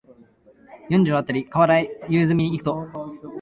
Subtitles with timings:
[0.89, 3.21] 四条あたりの河原へ夕涼みに行くと、